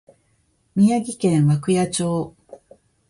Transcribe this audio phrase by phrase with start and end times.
[0.75, 2.35] 宮城県涌谷町